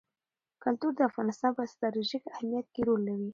کلتور 0.63 0.91
د 0.95 1.01
افغانستان 1.09 1.51
په 1.57 1.63
ستراتیژیک 1.71 2.23
اهمیت 2.35 2.67
کې 2.73 2.81
رول 2.87 3.01
لري. 3.09 3.29